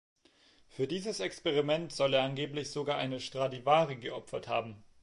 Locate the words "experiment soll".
1.19-2.15